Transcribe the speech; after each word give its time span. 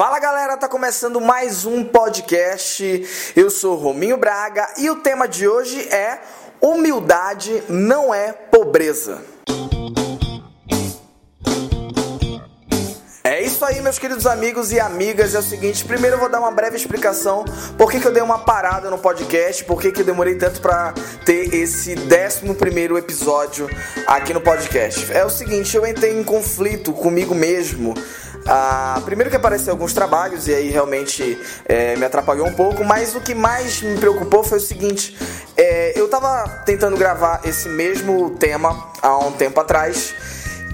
Fala 0.00 0.18
galera, 0.18 0.56
tá 0.56 0.66
começando 0.66 1.20
mais 1.20 1.66
um 1.66 1.84
podcast. 1.84 3.32
Eu 3.36 3.50
sou 3.50 3.76
Rominho 3.76 4.16
Braga 4.16 4.66
e 4.78 4.88
o 4.88 4.96
tema 4.96 5.28
de 5.28 5.46
hoje 5.46 5.78
é 5.94 6.20
Humildade 6.58 7.62
não 7.68 8.14
é 8.14 8.32
pobreza. 8.32 9.22
É 13.22 13.42
isso 13.42 13.62
aí, 13.62 13.82
meus 13.82 13.98
queridos 13.98 14.26
amigos 14.26 14.72
e 14.72 14.80
amigas. 14.80 15.34
É 15.34 15.38
o 15.38 15.42
seguinte, 15.42 15.84
primeiro 15.84 16.16
eu 16.16 16.20
vou 16.20 16.30
dar 16.30 16.40
uma 16.40 16.50
breve 16.50 16.78
explicação 16.78 17.44
por 17.76 17.90
que, 17.90 18.00
que 18.00 18.08
eu 18.08 18.12
dei 18.12 18.22
uma 18.22 18.38
parada 18.38 18.88
no 18.88 18.96
podcast, 18.96 19.62
por 19.64 19.82
que, 19.82 19.92
que 19.92 20.00
eu 20.00 20.06
demorei 20.06 20.36
tanto 20.36 20.62
para 20.62 20.94
ter 21.26 21.54
esse 21.54 21.94
11 21.94 22.54
primeiro 22.54 22.96
episódio 22.96 23.68
aqui 24.06 24.32
no 24.32 24.40
podcast. 24.40 25.12
É 25.12 25.26
o 25.26 25.30
seguinte, 25.30 25.76
eu 25.76 25.86
entrei 25.86 26.18
em 26.18 26.24
conflito 26.24 26.90
comigo 26.94 27.34
mesmo 27.34 27.92
ah, 28.46 29.00
primeiro 29.04 29.30
que 29.30 29.36
apareceu 29.36 29.72
alguns 29.72 29.92
trabalhos 29.92 30.48
e 30.48 30.54
aí 30.54 30.70
realmente 30.70 31.38
é, 31.66 31.96
me 31.96 32.04
atrapalhou 32.04 32.46
um 32.46 32.54
pouco, 32.54 32.84
mas 32.84 33.14
o 33.14 33.20
que 33.20 33.34
mais 33.34 33.82
me 33.82 33.98
preocupou 33.98 34.42
foi 34.42 34.58
o 34.58 34.60
seguinte: 34.60 35.16
é, 35.56 35.98
eu 35.98 36.08
tava 36.08 36.48
tentando 36.64 36.96
gravar 36.96 37.40
esse 37.44 37.68
mesmo 37.68 38.30
tema 38.30 38.90
há 39.02 39.18
um 39.18 39.32
tempo 39.32 39.60
atrás 39.60 40.14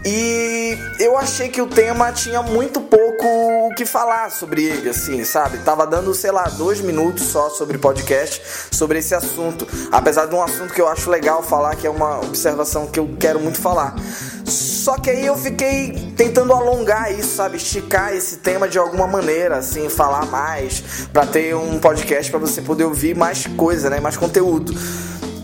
e 0.09 0.78
eu 1.01 1.19
achei 1.19 1.48
que 1.48 1.60
o 1.60 1.66
tema 1.66 2.12
tinha 2.12 2.41
muito 2.41 2.80
pouco 2.80 3.27
o 3.66 3.74
que 3.74 3.84
falar 3.84 4.30
sobre 4.30 4.62
ele, 4.62 4.88
assim, 4.88 5.24
sabe? 5.24 5.59
Tava 5.59 5.84
dando, 5.84 6.14
sei 6.14 6.30
lá, 6.30 6.45
dois 6.45 6.80
minutos 6.80 7.24
só 7.24 7.51
sobre 7.51 7.77
podcast, 7.77 8.41
sobre 8.70 9.00
esse 9.00 9.16
assunto. 9.16 9.66
Apesar 9.91 10.27
de 10.27 10.34
um 10.37 10.41
assunto 10.41 10.73
que 10.73 10.80
eu 10.80 10.87
acho 10.87 11.11
legal 11.11 11.42
falar, 11.42 11.74
que 11.74 11.88
é 11.88 11.91
uma 11.91 12.20
observação 12.20 12.87
que 12.87 13.00
eu 13.00 13.16
quero 13.19 13.41
muito 13.41 13.61
falar. 13.61 13.97
Só 14.45 14.97
que 14.97 15.11
aí 15.11 15.27
eu 15.27 15.37
fiquei 15.37 16.12
tentando 16.16 16.52
alongar 16.52 17.12
isso, 17.12 17.34
sabe? 17.34 17.56
Esticar 17.56 18.14
esse 18.14 18.36
tema 18.36 18.69
de 18.69 18.78
alguma 18.78 19.09
maneira, 19.09 19.56
assim, 19.56 19.88
falar 19.88 20.27
mais, 20.27 21.09
para 21.12 21.27
ter 21.27 21.56
um 21.56 21.80
podcast 21.80 22.30
para 22.30 22.38
você 22.38 22.62
poder 22.62 22.84
ouvir 22.84 23.17
mais 23.17 23.45
coisa, 23.56 23.91
né? 23.91 23.98
Mais 23.98 24.17
conteúdo. 24.17 24.73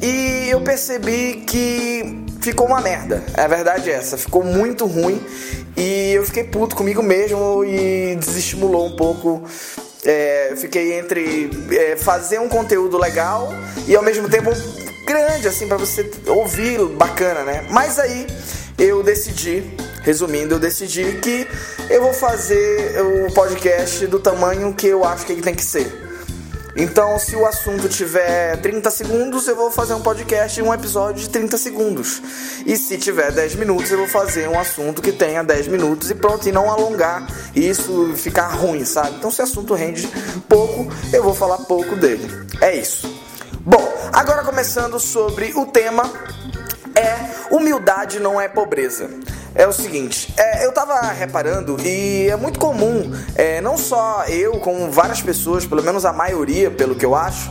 E 0.00 0.31
percebi 0.62 1.44
que 1.46 2.24
ficou 2.40 2.66
uma 2.66 2.80
merda. 2.80 3.22
A 3.34 3.46
verdade 3.46 3.90
é 3.90 3.94
essa, 3.94 4.16
ficou 4.16 4.42
muito 4.42 4.86
ruim 4.86 5.20
e 5.76 6.12
eu 6.12 6.24
fiquei 6.24 6.44
puto 6.44 6.74
comigo 6.74 7.02
mesmo 7.02 7.64
e 7.64 8.16
desestimulou 8.16 8.86
um 8.86 8.96
pouco. 8.96 9.42
É, 10.04 10.54
fiquei 10.56 10.98
entre 10.98 11.48
é, 11.70 11.96
fazer 11.96 12.40
um 12.40 12.48
conteúdo 12.48 12.98
legal 12.98 13.48
e 13.86 13.94
ao 13.94 14.02
mesmo 14.02 14.28
tempo 14.28 14.50
grande, 15.06 15.46
assim, 15.46 15.68
para 15.68 15.76
você 15.76 16.10
ouvir 16.26 16.84
bacana, 16.96 17.44
né? 17.44 17.66
Mas 17.70 17.98
aí 17.98 18.26
eu 18.78 19.02
decidi, 19.02 19.62
resumindo, 20.02 20.56
eu 20.56 20.58
decidi 20.58 21.20
que 21.20 21.46
eu 21.88 22.02
vou 22.02 22.12
fazer 22.12 23.00
o 23.00 23.32
podcast 23.32 24.06
do 24.06 24.18
tamanho 24.18 24.74
que 24.74 24.88
eu 24.88 25.04
acho 25.04 25.24
que 25.24 25.32
ele 25.32 25.42
tem 25.42 25.54
que 25.54 25.64
ser. 25.64 26.01
Então, 26.74 27.18
se 27.18 27.36
o 27.36 27.46
assunto 27.46 27.88
tiver 27.88 28.56
30 28.58 28.90
segundos, 28.90 29.46
eu 29.46 29.54
vou 29.54 29.70
fazer 29.70 29.92
um 29.94 30.00
podcast, 30.00 30.60
um 30.62 30.72
episódio 30.72 31.22
de 31.22 31.28
30 31.28 31.58
segundos. 31.58 32.22
E 32.64 32.76
se 32.76 32.96
tiver 32.96 33.30
10 33.30 33.56
minutos, 33.56 33.90
eu 33.90 33.98
vou 33.98 34.08
fazer 34.08 34.48
um 34.48 34.58
assunto 34.58 35.02
que 35.02 35.12
tenha 35.12 35.42
10 35.44 35.68
minutos 35.68 36.10
e 36.10 36.14
pronto, 36.14 36.48
e 36.48 36.52
não 36.52 36.70
alongar 36.70 37.26
e 37.54 37.68
isso 37.68 38.14
ficar 38.16 38.48
ruim, 38.48 38.84
sabe? 38.84 39.16
Então, 39.18 39.30
se 39.30 39.40
o 39.40 39.44
assunto 39.44 39.74
rende 39.74 40.08
pouco, 40.48 40.90
eu 41.12 41.22
vou 41.22 41.34
falar 41.34 41.58
pouco 41.58 41.94
dele. 41.94 42.26
É 42.60 42.74
isso. 42.74 43.12
Bom, 43.60 43.92
agora 44.12 44.42
começando 44.42 44.98
sobre 44.98 45.52
o 45.54 45.66
tema 45.66 46.10
é 46.94 47.54
humildade 47.54 48.20
não 48.20 48.40
é 48.40 48.48
pobreza 48.48 49.08
é 49.54 49.66
o 49.66 49.72
seguinte, 49.72 50.32
é, 50.36 50.64
eu 50.64 50.72
tava 50.72 50.98
reparando 51.12 51.76
e 51.84 52.28
é 52.28 52.36
muito 52.36 52.58
comum, 52.58 53.12
é, 53.34 53.60
não 53.60 53.76
só 53.76 54.24
eu, 54.26 54.52
como 54.52 54.90
várias 54.90 55.20
pessoas, 55.20 55.66
pelo 55.66 55.82
menos 55.82 56.04
a 56.04 56.12
maioria, 56.12 56.70
pelo 56.70 56.94
que 56.94 57.04
eu 57.04 57.14
acho, 57.14 57.50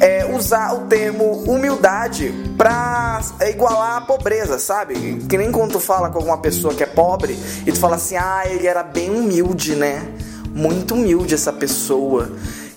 é, 0.00 0.24
usar 0.24 0.74
o 0.74 0.86
termo 0.86 1.44
humildade 1.44 2.32
pra 2.56 3.20
igualar 3.48 3.96
a 3.98 4.00
pobreza, 4.00 4.58
sabe? 4.58 5.18
Que 5.28 5.36
nem 5.36 5.52
quando 5.52 5.72
tu 5.72 5.80
fala 5.80 6.10
com 6.10 6.18
alguma 6.18 6.38
pessoa 6.38 6.74
que 6.74 6.82
é 6.82 6.86
pobre 6.86 7.38
e 7.66 7.72
tu 7.72 7.78
fala 7.78 7.96
assim, 7.96 8.16
ah, 8.16 8.42
ele 8.46 8.66
era 8.66 8.82
bem 8.82 9.10
humilde, 9.10 9.76
né? 9.76 10.02
Muito 10.48 10.94
humilde 10.94 11.34
essa 11.34 11.52
pessoa. 11.52 12.32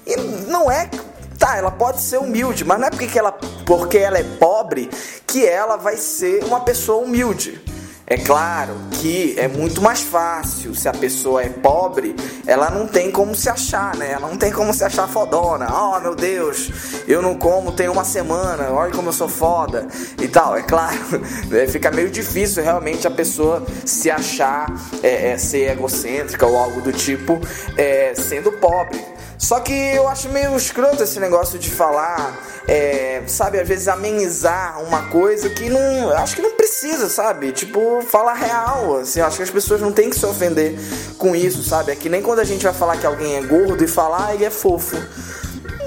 E 0.06 0.16
não 0.47 0.69
é 0.69 0.90
Tá, 1.38 1.56
ela 1.56 1.69
pode 1.69 2.01
ser 2.01 2.17
humilde, 2.17 2.66
mas 2.66 2.79
não 2.79 2.88
é 2.88 2.90
porque 2.90 3.17
ela, 3.17 3.38
porque 3.67 3.97
ela 3.97 4.17
é 4.17 4.23
pobre 4.23 4.89
que 5.28 5.45
ela 5.45 5.75
vai 5.75 5.97
ser 5.97 6.45
uma 6.45 6.61
pessoa 6.61 7.03
humilde. 7.03 7.61
É 8.09 8.16
claro 8.16 8.73
que 8.90 9.35
é 9.38 9.50
muito 9.50 9.81
mais 9.81 10.01
fácil 10.01 10.73
se 10.73 10.88
a 10.88 10.94
pessoa 10.94 11.44
é 11.44 11.50
pobre, 11.50 12.16
ela 12.45 12.69
não 12.69 12.88
tem 12.88 13.12
como 13.12 13.35
se 13.35 13.50
achar, 13.50 13.97
né? 13.97 14.13
Ela 14.13 14.29
não 14.29 14.38
tem 14.38 14.50
como 14.50 14.73
se 14.73 14.81
achar 14.81 15.09
fodona. 15.09 15.68
Oh 15.69 16.00
meu 16.00 16.16
Deus, 16.16 16.72
eu 17.06 17.22
não 17.22 17.35
como 17.35 17.73
tem 17.73 17.90
uma 17.90 18.06
semana, 18.06 18.72
olha 18.72 18.94
como 18.94 19.09
eu 19.09 19.13
sou 19.13 19.28
foda 19.28 19.85
e 20.22 20.25
tal. 20.29 20.56
É 20.56 20.62
claro, 20.62 20.97
é, 21.51 21.67
fica 21.67 21.91
meio 21.91 22.09
difícil 22.09 22.63
realmente 22.63 23.06
a 23.06 23.12
pessoa 23.12 23.62
se 23.85 24.09
achar 24.09 24.73
é, 25.03 25.31
é, 25.31 25.38
ser 25.38 25.72
egocêntrica 25.72 26.46
ou 26.46 26.56
algo 26.56 26.79
do 26.79 26.94
tipo 26.94 27.41
é, 27.75 28.13
sendo 28.16 28.53
pobre. 28.53 29.03
Só 29.38 29.59
que 29.59 29.73
eu 29.73 30.07
acho 30.07 30.29
meio 30.29 30.56
escroto 30.56 31.03
esse 31.03 31.19
negócio 31.19 31.59
de 31.59 31.69
falar, 31.69 32.40
é, 32.67 33.22
sabe, 33.28 33.59
às 33.59 33.67
vezes 33.67 33.88
amenizar 33.88 34.81
uma 34.81 35.09
coisa 35.09 35.50
que 35.50 35.69
não. 35.69 36.09
Acho 36.12 36.38
que 36.38 36.41
não 36.41 36.56
precisa, 36.67 37.07
sabe? 37.07 37.53
Tipo, 37.53 38.01
falar 38.01 38.33
real. 38.33 38.97
Assim, 38.97 39.22
acho 39.22 39.38
que 39.38 39.44
as 39.44 39.50
pessoas 39.50 39.79
não 39.79 39.91
têm 39.91 40.09
que 40.09 40.19
se 40.19 40.25
ofender 40.25 40.78
com 41.17 41.33
isso, 41.35 41.63
sabe? 41.63 41.94
É 41.94 41.95
que 41.95 42.09
nem 42.09 42.22
quando 42.22 42.39
a 42.39 42.44
gente 42.44 42.63
vai 42.63 42.73
falar 42.73 42.97
que 42.97 43.05
alguém 43.05 43.38
é 43.38 43.41
gordo 43.41 43.81
e 43.81 43.88
falar, 43.88 44.28
ah, 44.28 44.35
ele 44.35 44.44
é 44.44 44.50
fofo. 44.50 44.97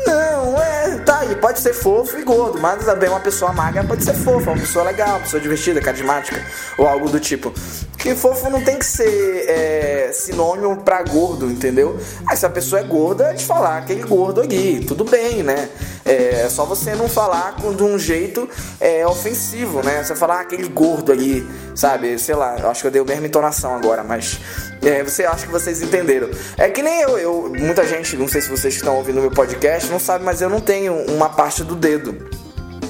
Não, 0.07 0.61
é, 0.61 0.99
tá, 0.99 1.27
e 1.27 1.37
pode 1.37 1.61
ser 1.61 1.75
fofo 1.75 2.19
e 2.19 2.23
gordo, 2.23 2.59
mas 2.59 2.85
também 2.85 3.09
uma 3.11 3.21
pessoa 3.21 3.53
magra 3.53 3.85
pode 3.85 4.03
ser 4.03 4.15
fofa, 4.15 4.51
uma 4.51 4.59
pessoa 4.59 4.85
legal, 4.87 5.11
uma 5.11 5.21
pessoa 5.21 5.41
divertida, 5.41 5.81
carismática, 5.81 6.43
ou 6.79 6.89
algo 6.89 7.11
do 7.11 7.21
tipo. 7.21 7.53
Que 8.01 8.15
fofo 8.15 8.49
não 8.49 8.65
tem 8.65 8.79
que 8.79 8.85
ser 8.87 9.45
é, 9.47 10.11
sinônimo 10.11 10.79
pra 10.79 11.03
gordo, 11.03 11.51
entendeu? 11.51 12.01
Aí 12.27 12.35
se 12.35 12.47
a 12.47 12.49
pessoa 12.49 12.81
é 12.81 12.83
gorda, 12.83 13.25
é 13.25 13.35
de 13.35 13.45
falar 13.45 13.77
aquele 13.77 14.03
gordo 14.03 14.41
ali, 14.41 14.83
tudo 14.87 15.05
bem, 15.05 15.43
né? 15.43 15.69
É, 16.03 16.45
é 16.47 16.49
só 16.49 16.65
você 16.65 16.95
não 16.95 17.11
falar 17.11 17.57
de 17.57 17.83
um 17.83 17.99
jeito 17.99 18.49
é, 18.81 19.07
ofensivo, 19.07 19.83
né? 19.83 20.03
Você 20.03 20.17
falar 20.17 20.39
ah, 20.39 20.41
aquele 20.41 20.67
gordo 20.69 21.13
ali, 21.13 21.47
sabe? 21.75 22.19
Sei 22.19 22.35
lá, 22.35 22.55
acho 22.71 22.81
que 22.81 22.87
eu 22.87 22.91
dei 22.91 23.03
a 23.03 23.05
mesma 23.05 23.27
entonação 23.27 23.77
agora, 23.77 24.03
mas 24.03 24.41
é, 24.81 25.05
você 25.05 25.27
acha 25.27 25.45
que 25.45 25.53
vocês 25.53 25.83
entenderam. 25.83 26.31
É 26.57 26.71
que 26.71 26.83
nem 26.83 27.03
eu, 27.03 27.19
eu, 27.19 27.53
muita 27.55 27.87
gente, 27.87 28.17
não 28.17 28.27
sei 28.27 28.41
se 28.41 28.49
vocês 28.49 28.77
estão 28.77 28.97
ouvindo 28.97 29.21
meu 29.21 29.31
podcast, 29.31 29.91
não 29.91 30.01
sabe, 30.01 30.25
mas 30.25 30.41
eu 30.41 30.49
não 30.49 30.61
tenho 30.61 30.95
uma 31.13 31.29
parte 31.29 31.63
do 31.63 31.77
dedo. 31.77 32.40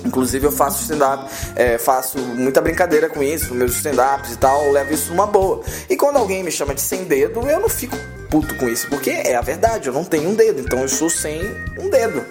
Inclusive 0.04 0.46
eu 0.46 0.52
faço 0.52 0.82
stand-up, 0.82 1.30
é, 1.56 1.78
faço 1.78 2.18
muita 2.18 2.60
brincadeira 2.60 3.08
com 3.08 3.22
isso, 3.22 3.54
meus 3.54 3.76
stand-ups 3.76 4.32
e 4.32 4.36
tal, 4.36 4.70
levo 4.70 4.92
isso 4.92 5.10
numa 5.10 5.26
boa. 5.26 5.62
E 5.88 5.96
quando 5.96 6.16
alguém 6.16 6.42
me 6.42 6.50
chama 6.50 6.74
de 6.74 6.80
sem 6.80 7.04
dedo, 7.04 7.40
eu 7.48 7.60
não 7.60 7.68
fico 7.68 7.96
puto 8.30 8.54
com 8.56 8.68
isso, 8.68 8.88
porque 8.88 9.10
é 9.10 9.34
a 9.34 9.40
verdade, 9.40 9.88
eu 9.88 9.92
não 9.92 10.04
tenho 10.04 10.30
um 10.30 10.34
dedo, 10.34 10.60
então 10.60 10.80
eu 10.80 10.88
sou 10.88 11.10
sem 11.10 11.42
um 11.78 11.90
dedo. 11.90 12.24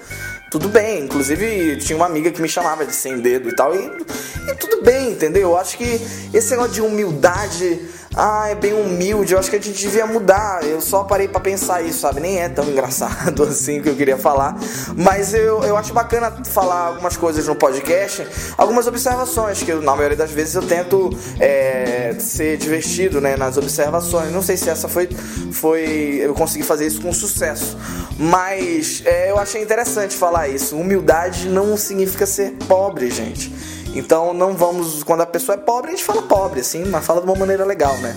Tudo 0.50 0.68
bem, 0.68 1.04
inclusive 1.04 1.78
tinha 1.78 1.96
uma 1.96 2.08
amiga 2.08 2.32
que 2.32 2.42
me 2.42 2.50
chamava 2.50 2.86
de 2.86 2.96
sem 2.96 3.20
dedo 3.20 3.50
e 3.50 3.56
tal, 3.56 3.76
e, 3.76 3.86
e 4.48 4.56
tudo 4.56 4.82
bem, 4.82 5.12
entendeu? 5.12 5.50
Eu 5.50 5.58
acho 5.58 5.78
que 5.78 6.02
esse 6.34 6.52
negócio 6.52 6.74
de 6.74 6.82
humildade 6.82 7.80
ah, 8.16 8.50
é 8.50 8.56
bem 8.56 8.74
humilde, 8.74 9.34
eu 9.34 9.40
acho 9.40 9.50
que 9.50 9.56
a 9.56 9.62
gente 9.62 9.80
devia 9.80 10.06
mudar. 10.06 10.64
Eu 10.64 10.82
só 10.82 11.04
parei 11.04 11.28
para 11.28 11.40
pensar 11.40 11.82
isso, 11.82 12.00
sabe? 12.00 12.20
Nem 12.20 12.40
é 12.40 12.50
tão 12.50 12.66
engraçado 12.66 13.44
assim 13.48 13.82
que 13.82 13.90
eu 13.90 13.96
queria 13.96 14.18
falar. 14.18 14.58
Mas 14.96 15.34
eu, 15.34 15.64
eu 15.64 15.78
acho 15.78 15.94
bacana 15.94 16.32
falar 16.46 16.88
algumas 16.88 17.16
coisas 17.16 17.48
no 17.48 17.56
podcast, 17.56 18.28
algumas 18.58 18.88
observações, 18.88 19.62
que 19.62 19.72
eu, 19.72 19.82
na 19.82 19.96
maioria 19.96 20.18
das 20.18 20.32
vezes 20.32 20.56
eu 20.56 20.64
tento 20.64 21.10
é, 21.40 22.16
ser 22.20 22.58
divertido 22.58 23.22
né, 23.22 23.38
nas 23.38 23.58
observações. 23.58 24.32
Não 24.32 24.42
sei 24.42 24.58
se 24.58 24.70
essa 24.70 24.88
foi, 24.88 25.08
foi. 25.52 26.20
Eu 26.22 26.34
consegui 26.34 26.64
fazer 26.64 26.88
isso 26.88 27.02
com 27.02 27.14
sucesso. 27.14 27.78
Mas 28.18 29.04
é, 29.06 29.30
eu 29.30 29.38
achei 29.38 29.62
interessante 29.62 30.16
falar 30.16 30.48
isso. 30.48 30.76
Humildade 30.76 31.48
não 31.48 31.78
significa 31.78 32.26
ser 32.26 32.54
pobre, 32.68 33.10
gente. 33.12 33.54
Então 33.96 34.34
não 34.34 34.56
vamos, 34.56 35.04
quando 35.04 35.22
a 35.22 35.26
pessoa 35.26 35.56
é 35.56 35.60
pobre, 35.60 35.92
a 35.92 35.96
gente 35.96 36.04
fala 36.04 36.22
pobre, 36.22 36.60
assim, 36.60 36.86
mas 36.86 37.06
fala 37.06 37.22
de 37.22 37.28
uma 37.28 37.36
maneira 37.36 37.66
legal, 37.66 37.98
né? 37.98 38.16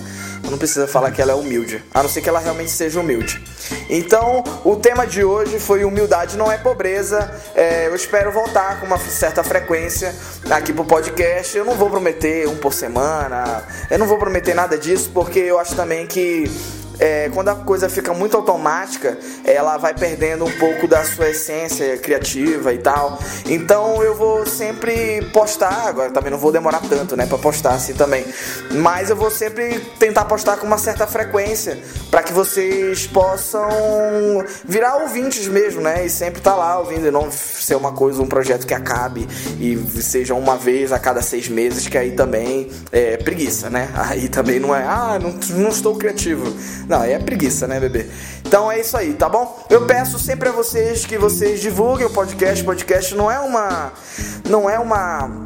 Não 0.49 0.57
precisa 0.57 0.87
falar 0.87 1.11
que 1.11 1.21
ela 1.21 1.31
é 1.31 1.35
humilde, 1.35 1.83
a 1.93 2.03
não 2.03 2.09
ser 2.09 2.21
que 2.21 2.29
ela 2.29 2.39
realmente 2.39 2.69
seja 2.69 2.99
humilde. 2.99 3.41
Então, 3.89 4.43
o 4.63 4.75
tema 4.75 5.07
de 5.07 5.23
hoje 5.23 5.59
foi 5.59 5.85
humildade 5.85 6.37
não 6.37 6.51
é 6.51 6.57
pobreza. 6.57 7.31
É, 7.55 7.87
eu 7.87 7.95
espero 7.95 8.31
voltar 8.31 8.79
com 8.79 8.85
uma 8.85 8.97
certa 8.97 9.43
frequência 9.43 10.13
aqui 10.49 10.73
pro 10.73 10.85
podcast. 10.85 11.57
Eu 11.57 11.65
não 11.65 11.75
vou 11.75 11.89
prometer 11.89 12.47
um 12.47 12.57
por 12.57 12.73
semana, 12.73 13.63
eu 13.89 13.97
não 13.97 14.07
vou 14.07 14.17
prometer 14.17 14.53
nada 14.53 14.77
disso, 14.77 15.09
porque 15.13 15.39
eu 15.39 15.59
acho 15.59 15.75
também 15.75 16.05
que 16.05 16.51
é, 17.03 17.29
quando 17.33 17.49
a 17.49 17.55
coisa 17.55 17.89
fica 17.89 18.13
muito 18.13 18.37
automática, 18.37 19.17
ela 19.43 19.75
vai 19.75 19.93
perdendo 19.93 20.45
um 20.45 20.51
pouco 20.57 20.87
da 20.87 21.03
sua 21.03 21.31
essência 21.31 21.97
criativa 21.97 22.73
e 22.73 22.77
tal. 22.77 23.19
Então 23.45 24.01
eu 24.01 24.15
vou 24.15 24.45
sempre 24.45 25.21
postar, 25.33 25.89
agora 25.89 26.11
também 26.11 26.31
não 26.31 26.37
vou 26.37 26.49
demorar 26.49 26.79
tanto, 26.87 27.17
né, 27.17 27.25
para 27.25 27.37
postar 27.37 27.73
assim 27.73 27.93
também. 27.93 28.25
Mas 28.71 29.09
eu 29.09 29.17
vou 29.17 29.29
sempre 29.29 29.81
tentar 29.99 30.23
postar 30.23 30.55
com 30.55 30.65
uma 30.65 30.77
certa 30.77 31.05
frequência 31.05 31.77
para 32.09 32.23
que 32.23 32.31
vocês 32.31 33.05
possam 33.05 33.67
virar 34.63 34.95
ouvintes 34.95 35.45
mesmo, 35.47 35.81
né? 35.81 36.05
E 36.05 36.09
sempre 36.09 36.39
estar 36.39 36.51
tá 36.51 36.57
lá 36.57 36.79
ouvindo 36.79 37.05
e 37.05 37.11
não 37.11 37.29
ser 37.29 37.75
uma 37.75 37.91
coisa, 37.91 38.21
um 38.21 38.27
projeto 38.27 38.65
que 38.65 38.73
acabe 38.73 39.27
e 39.59 39.77
seja 40.01 40.35
uma 40.35 40.55
vez 40.55 40.93
a 40.93 40.99
cada 40.99 41.21
seis 41.21 41.49
meses, 41.49 41.85
que 41.85 41.97
aí 41.97 42.11
também 42.11 42.71
é 42.93 43.17
preguiça, 43.17 43.69
né? 43.69 43.89
Aí 43.93 44.29
também 44.29 44.57
não 44.57 44.73
é, 44.73 44.83
ah, 44.83 45.19
não, 45.21 45.33
não 45.57 45.69
estou 45.69 45.95
criativo. 45.97 46.53
Não, 46.93 47.03
é 47.03 47.17
preguiça, 47.17 47.65
né, 47.65 47.79
bebê? 47.79 48.05
Então 48.45 48.71
é 48.71 48.79
isso 48.79 48.95
aí, 48.95 49.15
tá 49.15 49.27
bom? 49.27 49.65
Eu 49.67 49.87
peço 49.87 50.19
sempre 50.19 50.49
a 50.49 50.51
vocês 50.51 51.07
que 51.07 51.17
vocês 51.17 51.59
divulguem 51.59 52.05
o 52.05 52.09
podcast. 52.11 52.61
O 52.61 52.65
podcast 52.67 53.15
não 53.15 53.31
é 53.31 53.39
uma. 53.39 53.91
Não 54.47 54.69
é 54.69 54.77
uma 54.77 55.41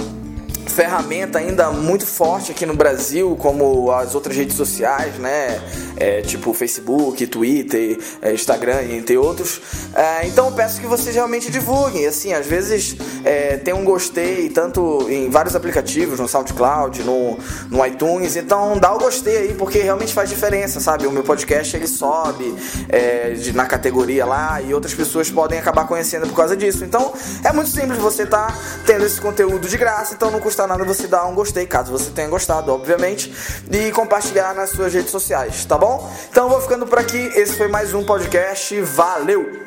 ferramenta 0.69 1.39
ainda 1.39 1.71
muito 1.71 2.05
forte 2.05 2.51
aqui 2.51 2.65
no 2.65 2.75
Brasil, 2.75 3.35
como 3.39 3.91
as 3.91 4.15
outras 4.15 4.35
redes 4.35 4.55
sociais, 4.55 5.15
né? 5.15 5.61
É, 5.95 6.21
tipo 6.21 6.53
Facebook, 6.53 7.25
Twitter, 7.27 7.97
é, 8.21 8.33
Instagram 8.33 8.83
entre 8.83 9.17
outros. 9.17 9.61
É, 9.93 10.27
então 10.27 10.51
peço 10.51 10.79
que 10.79 10.87
vocês 10.87 11.15
realmente 11.15 11.51
divulguem. 11.51 12.05
Assim, 12.05 12.33
às 12.33 12.45
vezes 12.45 12.95
é, 13.23 13.57
tem 13.57 13.73
um 13.73 13.83
gostei 13.83 14.49
tanto 14.49 15.07
em 15.09 15.29
vários 15.29 15.55
aplicativos, 15.55 16.19
no 16.19 16.27
SoundCloud, 16.27 17.03
no, 17.03 17.37
no 17.69 17.85
iTunes. 17.85 18.35
Então 18.35 18.77
dá 18.77 18.93
o 18.93 18.99
gostei 18.99 19.37
aí, 19.37 19.53
porque 19.53 19.79
realmente 19.79 20.13
faz 20.13 20.29
diferença, 20.29 20.79
sabe? 20.79 21.07
O 21.07 21.11
meu 21.11 21.23
podcast 21.23 21.75
ele 21.75 21.87
sobe 21.87 22.55
é, 22.89 23.31
de, 23.31 23.53
na 23.53 23.65
categoria 23.65 24.25
lá 24.25 24.61
e 24.61 24.73
outras 24.73 24.93
pessoas 24.93 25.29
podem 25.29 25.59
acabar 25.59 25.87
conhecendo 25.87 26.27
por 26.27 26.35
causa 26.35 26.55
disso. 26.55 26.83
Então 26.83 27.13
é 27.43 27.51
muito 27.51 27.69
simples 27.69 27.99
você 27.99 28.25
tá 28.25 28.55
tendo 28.85 29.05
esse 29.05 29.19
conteúdo 29.19 29.67
de 29.67 29.77
graça, 29.77 30.13
então 30.13 30.31
não 30.31 30.39
custa 30.39 30.56
nada 30.65 30.83
você 30.86 31.07
dar 31.07 31.25
um 31.25 31.36
gostei, 31.36 31.68
caso 31.68 31.92
você 31.92 32.09
tenha 32.09 32.30
gostado, 32.30 32.71
obviamente, 32.74 33.31
e 33.69 33.92
compartilhar 33.92 34.56
nas 34.56 34.69
suas 34.71 34.94
redes 34.94 35.12
sociais, 35.12 35.65
tá 35.65 35.77
bom? 35.77 36.09
Então 36.31 36.50
vou 36.50 36.62
ficando 36.62 36.88
por 36.88 36.98
aqui. 36.98 37.18
Esse 37.36 37.57
foi 37.57 37.68
mais 37.68 37.94
um 37.94 38.04
podcast. 38.04 38.80
Valeu! 38.81 39.66